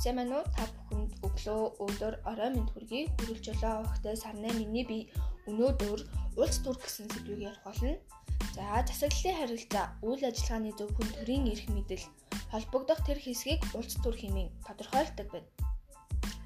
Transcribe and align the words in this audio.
Сайн 0.00 0.16
байна 0.16 0.40
уу? 0.40 0.48
Та 0.56 0.64
бүхэнд 0.64 1.12
өглөө 1.28 1.62
өдөр 1.84 2.14
орой 2.24 2.50
минь 2.56 2.70
хүргэе. 2.72 3.12
Хүрэлж 3.20 3.46
олоо 3.52 3.84
өгтэй 3.84 4.16
сарны 4.16 4.48
миний 4.56 4.80
би 4.88 5.12
өнөөдөр 5.44 6.00
улс 6.40 6.56
төр 6.64 6.76
гэсэн 6.80 7.12
сэдвийг 7.12 7.52
ярих 7.52 7.60
болно. 7.68 8.00
За, 8.56 8.80
засаглалын 8.88 9.36
харилцаа, 9.36 9.92
үйл 10.00 10.24
ажиллагааны 10.24 10.72
зөв 10.72 10.88
хүн 10.96 11.08
төрийн 11.20 11.52
эрх 11.52 11.68
мэдэл 11.68 12.04
холбогдох 12.48 13.04
тэр 13.04 13.20
хэсгийг 13.20 13.60
улс 13.76 13.92
төр 14.00 14.16
хэмээн 14.16 14.48
тодорхойлдог 14.64 15.28
байна. 15.36 15.48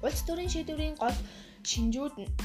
Улс 0.03 0.19
төрийн 0.27 0.51
шийдвэрийн 0.51 0.99
гол 0.99 1.15
шинжүүд 1.63 2.15
нь 2.19 2.35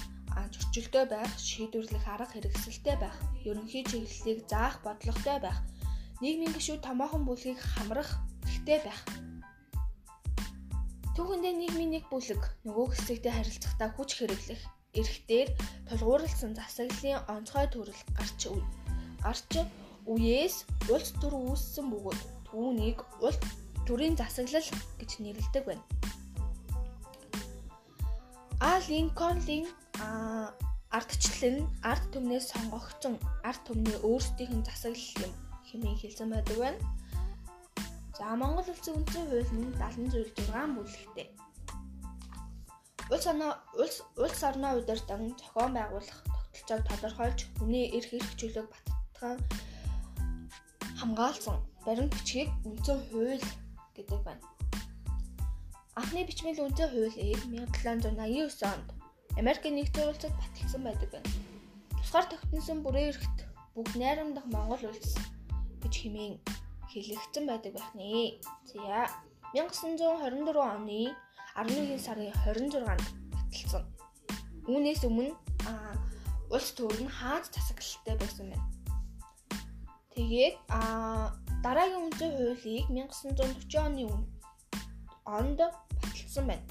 зөрчилтэй 0.55 1.11
байх, 1.11 1.33
шийдвэрлэх 1.43 2.07
арга 2.07 2.31
хэрэгсэлтэй 2.39 2.97
байх, 3.03 3.19
ерөнхий 3.43 3.83
чиглэлийг 3.83 4.47
заах 4.47 4.79
бодлоготой 4.87 5.43
байх, 5.43 5.59
нийгмийн 6.23 6.55
гишүүд 6.55 6.87
томоохон 6.87 7.27
бүлгийг 7.27 7.59
хамрах 7.59 8.11
хэрэгтэй 8.47 8.79
байх 8.87 9.03
Түүхэндээ 11.21 11.53
нийгмийн 11.53 11.93
нэг 12.01 12.05
бүлэг 12.09 12.41
нөгөө 12.65 12.97
хэсэгтэй 12.97 13.29
харилцахдаа 13.29 13.93
хүч 13.93 14.25
хэрэглэх 14.25 14.63
эрхтээр 14.97 15.49
тулгуурласан 15.85 16.57
засаглалын 16.57 17.21
онцгой 17.29 17.69
төрөл 17.69 18.03
гарч 18.17 18.49
гарч 19.21 19.51
үеэс 20.09 20.65
улс 20.89 21.13
төр 21.21 21.35
үүссэн 21.37 21.93
бөгөөд 21.93 22.21
түүнийг 22.49 23.05
улс 23.21 23.37
төрийн 23.85 24.17
засаглал 24.17 24.65
гэж 24.97 25.11
нэрлэдэг 25.21 25.65
байна. 25.69 25.85
А 28.65 28.81
Линкольнийн 28.89 29.69
ардчлал 30.89 31.45
нь 31.53 31.69
ард 31.85 32.05
түмнээс 32.17 32.49
сонгогдсон 32.49 33.21
ард 33.45 33.61
түмний 33.69 34.01
өөрсдийнх 34.09 34.57
нь 34.57 34.65
засаглал 34.65 35.29
юм 35.29 35.33
хэмээн 35.69 36.01
хэлсэн 36.01 36.33
байдаг 36.33 36.57
байна. 36.57 36.81
За 38.21 38.37
Монгол 38.37 38.69
улсын 38.69 39.01
үндсэн 39.01 39.25
хууль 39.33 39.53
нь 39.57 39.73
76 39.81 40.77
бүлэгтэй. 40.77 41.29
Улс 43.09 43.27
орноо 43.33 43.53
улс 43.81 43.97
улс 44.21 44.41
орноо 44.45 44.77
удирдан 44.77 45.33
зохион 45.41 45.73
байгуулах 45.73 46.21
тогтолцоог 46.29 46.85
тодорхойлж 46.89 47.41
хүний 47.57 47.89
эрх 47.97 48.13
эрх 48.13 48.31
чөлөөг 48.37 48.69
баттган 48.69 49.39
хамгаалсан 51.01 51.57
баримт 51.87 52.13
бичгийг 52.13 52.53
үндсэн 52.69 52.99
хууль 53.09 53.47
гэдэг 53.97 54.21
байна. 54.21 54.45
Анхны 55.97 56.21
бичмэл 56.29 56.61
үндсэн 56.61 56.93
хуулийг 56.93 57.41
1789 57.49 58.69
онд 58.69 58.89
Америкийн 59.41 59.81
нэгдсэн 59.81 60.09
улсад 60.13 60.33
баталсан 60.37 60.83
байдаг 60.85 61.09
байна. 61.09 61.31
Тусгаар 61.97 62.27
тогтносон 62.29 62.85
бүрэн 62.85 63.17
эрхт 63.17 63.37
бүгд 63.73 63.97
найрамдах 63.97 64.45
Монгол 64.53 64.93
улс 64.93 65.17
гэж 65.81 65.95
хэмээн 66.05 66.60
хэлэгдсэн 66.93 67.45
байдаг 67.47 67.73
байх 67.79 67.91
нэ. 67.95 68.43
За 68.67 69.07
1924 69.55 70.59
оны 70.59 71.15
11 71.57 71.99
сарын 71.99 72.33
26-нд 72.47 73.03
баталсан. 73.35 73.85
Үүнээс 74.71 75.03
өмнө 75.09 75.35
улс 76.51 76.71
төр 76.75 76.95
нь 77.03 77.11
хаад 77.19 77.47
засаглалтай 77.55 78.15
байсан 78.19 78.47
байна. 78.51 78.67
Тэгээд 80.15 80.55
а 80.69 80.81
дараагийн 81.63 82.11
үндэсний 82.11 82.35
хуулийг 82.35 82.87
1940 82.91 83.87
оны 83.87 84.03
онд 85.39 85.61
баталсан 86.03 86.45
байна. 86.51 86.67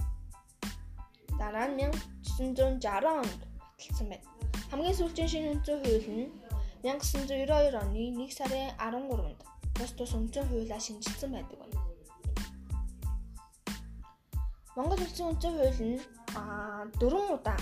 Дараа 1.40 1.68
нь 1.72 1.80
1960 1.80 3.24
онд 3.24 3.42
баталсан 3.80 4.08
байна. 4.12 4.28
Хамгийн 4.72 4.98
сүүлийн 5.00 5.32
шинэ 5.32 5.52
үндэсний 5.56 5.80
хууль 5.84 6.12
нь 6.20 6.28
1992 6.84 7.76
оны 7.84 8.04
1 8.16 8.38
сарын 8.38 8.72
13-нд 8.80 9.59
тус 9.80 9.92
тус 9.96 10.12
үндсэн 10.12 10.44
хуулиа 10.52 10.76
шинжилсэн 10.76 11.32
байдаг 11.32 11.58
байна. 11.64 11.80
Монгол 14.76 15.00
улсын 15.00 15.32
үндсэн 15.32 15.56
хууль 15.56 15.84
нь 15.96 16.04
аа 16.36 16.84
дөрвөн 17.00 17.40
удаа 17.40 17.60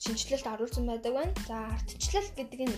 шинжилэлт 0.00 0.48
оруулсан 0.48 0.88
байдаг 0.88 1.12
байна. 1.12 1.36
За 1.44 1.56
ардчлал 1.76 2.28
гэдэг 2.32 2.60
нь 2.64 2.76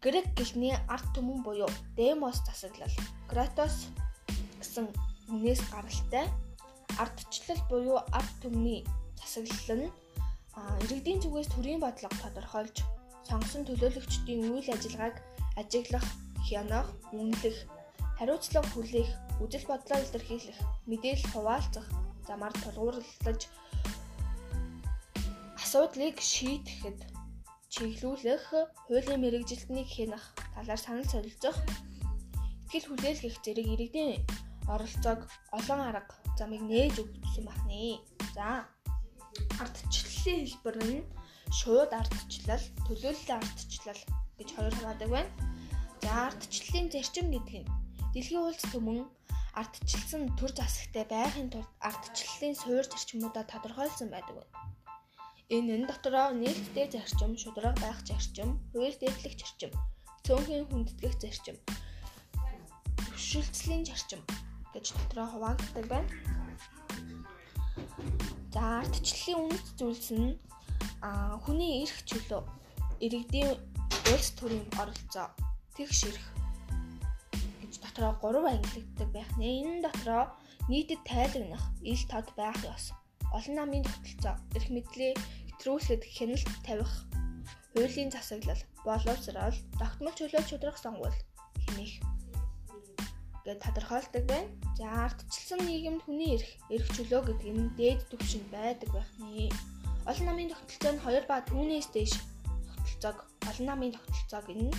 грек 0.00 0.26
гэлний 0.32 0.72
ард 0.88 1.06
түмэн 1.12 1.44
буюу 1.44 1.68
демос 1.96 2.40
засаглал, 2.48 2.96
кратос 3.28 3.92
гэсэн 4.56 4.88
үнээс 5.28 5.60
гаралтай 5.68 6.24
ардчлал 6.96 7.60
буюу 7.68 7.98
ард 8.16 8.32
түмний 8.40 8.80
засаглал 9.20 9.84
нь 9.84 9.92
иргэдийн 10.88 11.20
зүгээс 11.20 11.52
төрийн 11.52 11.84
бодлого 11.84 12.16
тодорхойлж 12.24 12.76
сонгосон 13.28 13.68
төлөөлөгчдийн 13.68 14.56
үйл 14.56 14.68
ажиллагааг 14.72 15.16
ажиглах 15.60 16.06
хянаах, 16.46 16.88
үнэлэх, 17.12 17.58
хариуцлага 18.18 18.68
хүлээх, 18.70 19.10
үжил 19.42 19.64
бодлоо 19.68 19.98
илэрхийлэх, 20.00 20.58
мэдээлэл 20.88 21.30
хуваалцах, 21.32 21.86
замаар 22.26 22.54
тулгуурлаж 22.62 23.40
асуудлыг 25.62 26.16
шийдэхэд 26.22 26.98
чиглүүлэх, 27.74 28.44
хуулийн 28.86 29.20
мэрэгжилтнийг 29.20 29.88
хянах, 29.90 30.24
талаар 30.54 30.80
санал 30.80 31.08
солилцох, 31.10 31.58
ихтгэл 32.64 32.88
хүлээлгэх 32.88 33.36
зэрэг 33.44 33.66
иргэдийн 33.74 34.22
оролцоог 34.68 35.20
олон 35.58 35.80
арга 35.90 36.14
замыг 36.38 36.62
нээж 36.62 36.94
өгсөн 37.02 37.44
байна. 37.46 38.00
За 38.34 38.48
ардчлалын 39.62 40.40
хэлбэр 40.46 40.76
нь 40.90 41.06
шууд 41.58 41.90
ардчлал, 42.00 42.64
төлөөллийн 42.86 43.38
ардчлал 43.38 44.02
гэж 44.38 44.48
хоёр 44.54 44.74
хаваадаг 44.76 45.10
байна. 45.14 45.30
Ардчлалын 46.06 46.86
зарчим 46.92 47.26
гэдэг 47.34 47.66
нь 47.66 47.70
дэлхийн 48.14 48.46
улс 48.46 48.64
төмөн 48.72 49.06
ардчилсан 49.60 50.22
төр 50.38 50.52
засагтай 50.52 51.04
байхын 51.08 51.48
тулд 51.52 51.70
ардчлалын 51.88 52.54
суур 52.60 52.84
зарчмуудаа 52.88 53.44
тодорхойлсон 53.48 54.08
байдаг 54.12 54.36
байна. 54.36 54.52
Энэ 55.56 55.74
нь 55.80 55.88
дотроо 55.88 56.28
нээлттэй 56.36 56.86
зарчим, 56.92 57.32
шударга 57.40 57.72
байх 57.80 57.98
зарчим, 58.08 58.60
хууль 58.72 58.98
дэвшлэх 59.00 59.34
зарчим, 59.40 59.72
цөөнхийн 60.24 60.66
хүндэтгэх 60.68 61.14
зарчим, 61.22 61.56
төвшөлтслийн 62.98 63.84
зарчим 63.88 64.20
гэж 64.74 64.86
дотроо 64.98 65.26
хуваагддаг 65.32 65.84
байна. 65.92 66.10
За 68.52 68.62
ардчлалын 68.82 69.40
үнэт 69.44 69.66
зүйлс 69.78 70.08
нь 70.18 70.36
хүний 71.44 71.72
эрх 71.84 71.98
чөлөө, 72.10 72.42
иргэдийн 73.04 73.56
улс 74.12 74.28
төрийн 74.36 74.66
оролцоо 74.80 75.28
тэгш 75.76 76.00
ирэх 76.08 76.26
гэж 77.60 77.72
дотроо 77.84 78.12
3 78.20 78.52
ангилагддаг 78.52 79.08
байх 79.12 79.30
нэ. 79.36 79.48
Энэ 79.60 79.84
дотроо 79.86 80.24
нийтэд 80.68 81.02
тайлагнах, 81.04 81.64
ил 81.84 82.02
тод 82.10 82.28
байх 82.36 82.58
ёс. 82.64 82.84
Олон 83.36 83.54
намын 83.56 83.84
тогтолцоо, 83.84 84.34
эрх 84.56 84.68
мэдлээ 84.72 85.12
хэтрүүлэхэд 85.50 86.02
хяналт 86.16 86.48
тавих, 86.66 86.92
хуулийн 87.72 88.10
засаглал, 88.10 88.62
боловсрол, 88.86 89.56
тогтмол 89.80 90.14
чөлөө 90.16 90.42
шудрах 90.48 90.78
сонгуул 90.80 91.16
хэмээх 91.64 91.94
гэж 93.44 93.58
тодорхойлдог 93.62 94.24
байна. 94.26 94.50
За 94.78 94.86
ардчилсан 95.06 95.60
нийгэмд 95.62 96.02
хүний 96.04 96.34
эрх, 96.36 96.50
эрх 96.74 96.88
чөлөө 96.96 97.22
гэдэг 97.28 97.50
нь 97.54 97.70
дээд 97.78 98.00
түвшинд 98.10 98.48
байдаг 98.50 98.88
байх 98.92 99.10
нэ. 99.22 99.50
Олон 100.10 100.26
намын 100.26 100.50
тогтолцоо 100.50 100.92
нь 100.94 101.02
2 101.04 101.30
ба 101.30 101.38
түүнээс 101.46 101.88
дээш 101.94 102.12
тогтолцоог 102.66 103.18
олон 103.50 103.66
намын 103.66 103.94
тогтолцоог 103.94 104.46
нь 104.50 104.74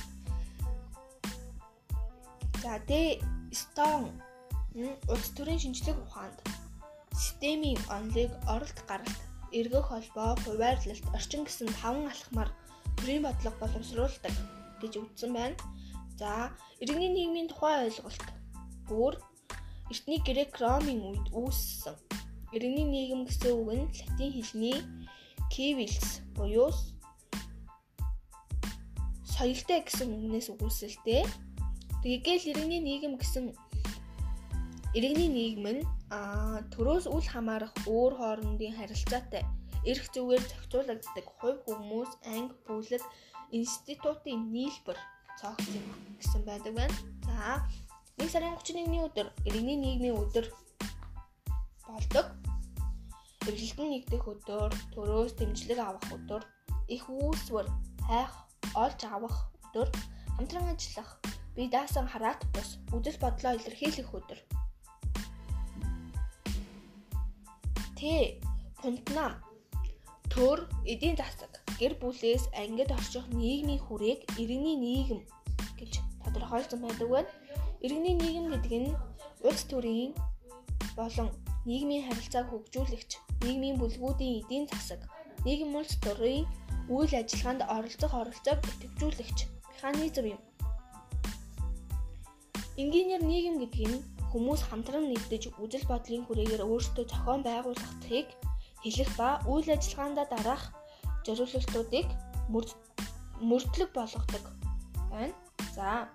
За 2.68 2.80
Д 2.80 3.24
Стон 3.54 4.12
улс 5.08 5.30
төрийн 5.38 5.56
шинжлэх 5.64 5.96
ухаанд 6.04 6.36
системийн 7.16 7.80
онолыг 7.96 8.32
оролт 8.44 8.80
гаралт, 8.90 9.20
эргэх 9.56 9.88
холбоо, 9.88 10.36
хуваарлалт, 10.44 11.06
орчин 11.16 11.48
гэсэн 11.48 11.72
таван 11.80 12.12
алхмаар 12.12 12.52
төрийн 13.00 13.24
бодлого 13.24 13.56
боловсруулдаг 13.64 14.36
гэж 14.84 15.00
үзсэн 15.00 15.32
байна. 15.32 15.56
За, 16.20 16.52
иргэний 16.84 17.12
нийгмийн 17.16 17.48
тухай 17.48 17.88
ойлголт 17.88 18.28
бүр 18.92 19.16
эртний 19.88 20.20
грек 20.28 20.52
ромын 20.60 21.08
үед 21.08 21.28
үүссэн. 21.32 21.96
Иргэний 22.52 22.84
нийгэм 22.84 23.32
гэсэн 23.32 23.52
үг 23.56 23.70
нь 23.80 23.88
латин 23.96 24.32
хэлний 24.36 24.80
civilis 25.56 26.20
буюу 26.36 26.76
соёлтой 29.24 29.80
гэсэн 29.88 30.12
үгнээс 30.12 30.52
үгүйсэлтэй 30.52 31.47
Тэгээл 32.04 32.50
иргэний 32.52 32.82
нийгэм 32.82 33.14
гэсэн 33.18 33.46
иргэний 34.98 35.30
нийгэм 35.34 35.66
нь 35.76 35.84
аа 36.14 36.62
төрөөс 36.74 37.06
үл 37.10 37.26
хамаарах 37.26 37.74
өөр 37.90 38.14
хоорондын 38.22 38.78
харилцаатай 38.78 39.44
эрх 39.90 40.06
зүгээр 40.14 40.44
зохицуулагддаг 40.46 41.26
хувь 41.40 41.60
хүмүүс 41.66 42.12
анги 42.34 42.56
бүлэг 42.66 43.04
институтын 43.58 44.40
нийлбэр 44.54 44.98
цогц 45.40 45.66
юм 45.74 45.86
гэсэн 46.20 46.42
байдаг 46.46 46.74
байна. 46.76 46.96
За 47.26 47.66
1 48.18 48.30
сарын 48.34 48.58
31-ний 48.58 49.02
өдөр 49.08 49.28
иргэний 49.48 49.78
нийгмийн 49.78 50.18
өдөр 50.22 50.46
болдог. 51.88 52.28
Эргэлтэн 53.48 53.90
нэгдэх 53.94 54.24
өдөр, 54.28 54.72
төрөөс 54.92 55.34
дэмжлэг 55.40 55.80
авах 55.80 56.08
өдөр, 56.12 56.44
их 56.92 57.08
үүсвэр 57.08 57.68
хайх, 58.04 58.34
олж 58.76 59.00
авах 59.08 59.48
өдөр, 59.72 59.88
хамтран 60.36 60.68
ажиллах 60.68 61.16
бие 61.58 61.70
даасан 61.74 62.06
хараат 62.08 62.42
бус 62.54 62.70
үдэл 62.94 63.18
бодлоо 63.18 63.54
илэрхийлэх 63.58 64.10
өдөр. 64.14 64.40
Тэ, 67.98 68.38
пунтнам. 68.78 69.34
Төр, 70.30 70.70
эдийн 70.86 71.18
засаг, 71.18 71.50
гэр 71.82 71.98
бүлээс 71.98 72.46
ангид 72.54 72.94
орчих 72.94 73.26
нийгмийн 73.34 73.82
хүрээг 73.82 74.38
иргэний 74.38 74.78
нийгэм 74.86 75.22
гэж 75.82 75.92
тодорхойлсон 76.22 76.86
байдаг 76.86 77.10
байна. 77.10 77.32
Иргэний 77.82 78.16
нийгэм 78.22 78.46
гэдэг 78.54 78.74
нь 78.86 78.94
улс 79.42 79.64
төрийн 79.66 80.14
болон 80.94 81.34
нийгмийн 81.66 82.06
харилцааг 82.06 82.48
хөгжүүлэгч, 82.54 83.12
нийгмийн 83.42 83.82
бүлгүүдийн 83.82 84.46
эдийн 84.46 84.66
засаг, 84.70 85.02
нийгэм 85.42 85.74
улс 85.74 85.94
төрийн 86.06 86.46
үйл 86.94 87.14
ажиллагаанд 87.18 87.62
оролцох 87.66 88.14
оролцоог 88.14 88.62
идэвхжүүлэгч 88.62 89.40
механизм 89.74 90.26
юм. 90.38 90.42
Инженер 92.78 93.22
нийгэм 93.26 93.58
гэдэг 93.58 93.86
нь 93.90 94.06
хүмүүс 94.30 94.62
хамтран 94.70 95.10
нэгдэж 95.10 95.44
үжил 95.58 95.86
бодлын 95.90 96.24
хүрээгээр 96.30 96.62
өөрсдөө 96.62 97.06
зохион 97.10 97.42
байгуулагдахыг 97.42 98.28
хэлэх 98.86 99.10
ба 99.18 99.42
үйл 99.50 99.68
ажиллагаанд 99.74 100.22
дараах 100.30 100.64
зориулалтуудыг 101.26 102.08
мөрдлөг 103.50 103.90
болгодог 103.98 104.44
байна. 105.10 105.34
За. 105.74 106.06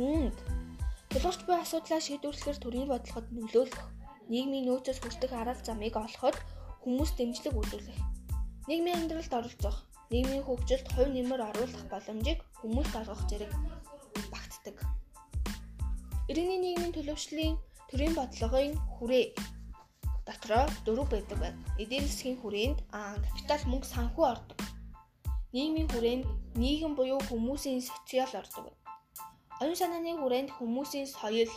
Үнд 0.00 0.36
тулгарч 1.12 1.40
буй 1.44 1.56
асуудлаа 1.60 2.00
шийдвэрлэхээр 2.00 2.58
төрийн 2.60 2.88
бодлогод 2.88 3.28
нөлөөлөх, 3.28 3.84
нийгмийн 4.32 4.64
нөөцөөс 4.72 4.98
хүртэх 5.04 5.32
арга 5.36 5.60
замыг 5.68 5.94
олоход 6.00 6.36
хүмүүс 6.80 7.12
дэмжлэг 7.18 7.54
үзүүлэх, 7.60 8.00
нийгмийн 8.68 9.04
амьдралд 9.04 9.32
оролцох, 9.36 9.76
нийгмийн 10.12 10.44
хөгжилд 10.48 10.86
хувь 10.96 11.12
нэмэр 11.12 11.40
оруулах 11.50 11.84
боломжийг 11.92 12.40
хүмүүст 12.60 12.94
олгох 13.00 13.22
зэрэг. 13.28 13.52
Иргэний 16.28 16.60
нийгмийн 16.60 16.92
төлөвшлийн 16.92 17.56
төрийн 17.88 18.12
бодлогын 18.12 18.76
хүрээ 19.00 19.32
дотроо 20.28 20.64
дөрөв 20.84 21.08
байдаг 21.08 21.38
байна. 21.40 21.56
Эдийн 21.80 22.04
засгийн 22.04 22.36
хүрээнд 22.36 22.78
капитал 22.92 23.62
мөнгө 23.64 23.88
санхүү 23.88 24.24
ордог. 24.34 24.60
Нийгмийн 25.56 25.88
хүрээнд 25.88 26.24
нийгэм 26.60 26.92
буюу 27.00 27.16
хүмүүсийн 27.32 27.80
социал 27.80 28.28
ордог 28.36 28.68
байна. 28.68 28.80
Оюун 29.64 29.80
санааны 29.80 30.12
хүрээнд 30.20 30.50
хүмүүсийн 30.52 31.08
соёл 31.08 31.52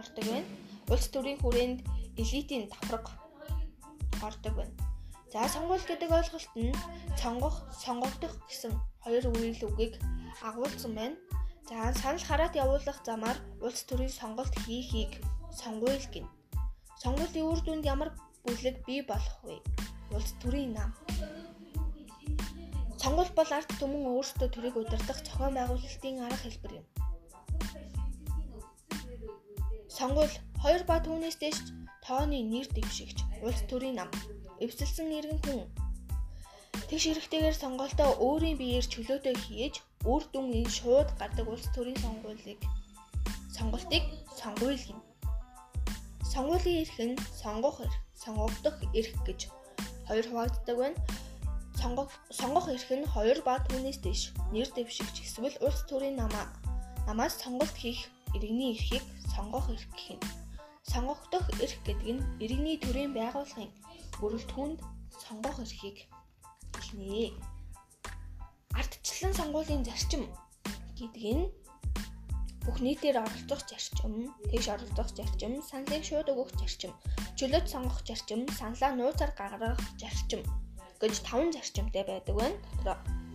ордог 0.00 0.24
байна. 0.24 0.48
Улс 0.88 1.06
төрийн 1.12 1.38
хүрээнд 1.44 1.78
элитийн 2.16 2.64
давхарга 2.72 3.12
ордог 4.24 4.54
байна. 4.56 4.74
За 5.28 5.44
сонгуул 5.52 5.84
гэдэг 5.84 6.08
ойлголт 6.08 6.52
нь 6.56 6.72
сонгох, 7.20 7.56
сонгогдох 7.84 8.32
гэсэн 8.48 8.72
хоёр 9.04 9.24
үйл 9.36 9.60
үгийг 9.68 10.00
агуулсан 10.40 10.96
байна. 10.96 11.16
За 11.68 11.92
санал 12.00 12.24
хараат 12.28 12.54
явуулах 12.56 12.98
замаар 13.04 13.38
улс 13.60 13.80
төрийн 13.88 14.08
сонголт 14.20 14.54
хийхийг 14.64 15.12
сонгуул 15.60 16.06
гин. 16.14 16.24
Сонгуулийн 17.02 17.44
үр 17.44 17.60
дүнд 17.60 17.84
ямар 17.84 18.10
бүлэг 18.44 18.76
бий 18.88 19.02
болох 19.04 19.36
вэ? 19.44 19.60
Улс 20.16 20.32
төрийн 20.40 20.72
нам. 20.72 20.90
Сонгуул 23.02 23.28
бол 23.36 23.50
ард 23.52 23.68
түмэн 23.80 24.08
өөрсдөө 24.08 24.48
төрийг 24.48 24.76
удирдах 24.80 25.20
зохион 25.20 25.52
байгуулалтын 25.60 26.24
арга 26.24 26.40
хэлбэр 26.40 26.72
юм. 26.80 26.86
Сонгуул 29.92 30.34
2 30.64 30.88
ба 30.88 30.96
түүнээс 31.04 31.36
дэш 31.36 31.58
тооны 32.00 32.40
нэр 32.48 32.66
дэвшигч 32.72 33.44
улс 33.44 33.60
төрийн 33.68 34.00
нам. 34.00 34.10
Эвсэлсэн 34.64 35.12
иргэн 35.18 35.40
хүн 35.44 35.68
Тэгш 36.88 37.04
хэрэгтэйгээр 37.12 37.56
сонголтоо 37.60 38.16
өөрийн 38.24 38.56
биеэр 38.56 38.86
чөлөөтэй 38.88 39.36
хийж 39.36 39.84
үр 40.04 40.22
дүн 40.32 40.46
нь 40.62 40.70
шууд 40.78 41.08
гардаг 41.18 41.46
улс 41.48 41.66
төрийн 41.74 41.98
сонгуулийг 42.04 42.60
сонголтыг 43.56 44.04
сонгуул 44.38 44.78
гэнэ. 44.86 45.02
Сонгуулийн 46.32 46.82
эрх 46.82 46.98
нь 47.08 47.16
сонгох 47.42 47.80
эрх, 47.82 47.96
сонгогдох 48.14 48.76
эрх 48.98 49.12
гэж 49.26 49.40
хоёр 50.06 50.26
хуваагддаг 50.28 50.76
байна. 50.78 50.98
Сонгох 51.80 52.10
сонгох 52.30 52.66
эрх 52.70 52.90
нь 52.94 53.06
2 53.06 53.42
ба 53.46 53.58
түүнээс 53.66 53.98
дэш 54.04 54.20
нэр 54.54 54.68
дэвшигч 54.76 55.16
эсвэл 55.26 55.56
улс 55.66 55.80
төрийн 55.90 56.16
намаа 56.22 56.46
намаас 57.08 57.34
сонголт 57.42 57.74
хийх 57.82 58.00
иргэний 58.36 58.74
эрхийг 58.74 59.04
сонгох 59.34 59.66
эрх 59.74 59.86
гэх 59.94 60.06
юм. 60.14 60.20
Сонгогдох 60.92 61.46
эрх 61.64 61.78
гэдэг 61.86 62.08
нь 62.16 62.22
иргэний 62.44 62.78
төрийн 62.78 63.12
байгууллагын 63.18 63.70
бүрэлдэхүүнд 64.20 64.78
сонгох 65.24 65.58
эрхийг 65.64 65.98
хэлнэ. 66.78 67.34
Ардчлан 68.74 69.32
сонгуулийн 69.34 69.84
зарчим 69.84 70.28
гэдэг 70.98 71.24
нь 71.38 71.46
бүх 72.66 72.84
нийтээр 72.84 73.24
оролцох 73.24 73.64
зарчим, 73.64 74.28
тэгш 74.52 74.68
оролцох 74.74 75.08
зарчим, 75.16 75.62
саналыг 75.64 76.04
шууд 76.04 76.28
өгөх 76.28 76.52
зарчим, 76.60 76.92
чөлөөт 77.38 77.66
сонгох 77.70 78.04
зарчим, 78.04 78.44
саналаа 78.58 78.92
нууцаар 78.92 79.32
гаргах 79.32 79.80
зарчим 79.96 80.44
гэж 81.00 81.14
таван 81.24 81.48
зарчимтай 81.54 82.04
байдаг 82.04 82.34
байна. 82.36 82.58
Дотроо 82.84 83.27